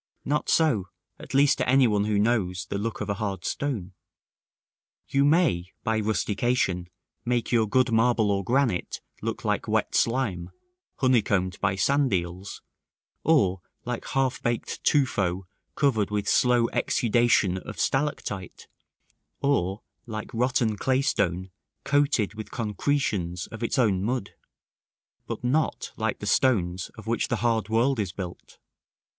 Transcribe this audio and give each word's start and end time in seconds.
Not 0.25 0.49
so; 0.49 0.87
at 1.19 1.35
least 1.35 1.59
to 1.59 1.69
any 1.69 1.85
one 1.85 2.05
who 2.05 2.17
knows 2.17 2.65
the 2.71 2.79
look 2.79 3.01
of 3.01 3.09
a 3.11 3.21
hard 3.21 3.45
stone. 3.45 3.93
You 5.07 5.23
may, 5.23 5.73
by 5.83 5.99
rustication, 5.99 6.89
make 7.23 7.51
your 7.51 7.67
good 7.69 7.91
marble 7.91 8.31
or 8.31 8.43
granite 8.43 8.99
look 9.21 9.45
like 9.45 9.67
wet 9.67 9.93
slime, 9.93 10.49
honeycombed 10.95 11.59
by 11.61 11.75
sand 11.75 12.11
eels, 12.13 12.63
or 13.23 13.61
like 13.85 14.05
half 14.07 14.41
baked 14.41 14.83
tufo 14.83 15.43
covered 15.75 16.09
with 16.09 16.27
slow 16.27 16.67
exudation 16.69 17.59
of 17.59 17.79
stalactite, 17.79 18.65
or 19.39 19.83
like 20.07 20.33
rotten 20.33 20.77
claystone 20.77 21.51
coated 21.83 22.33
with 22.33 22.49
concretions 22.49 23.45
of 23.51 23.61
its 23.61 23.77
own 23.77 24.01
mud; 24.03 24.31
but 25.27 25.43
not 25.43 25.91
like 25.95 26.17
the 26.17 26.25
stones 26.25 26.89
of 26.97 27.05
which 27.05 27.27
the 27.27 27.35
hard 27.45 27.69
world 27.69 27.99
is 27.99 28.11
built. 28.11 28.57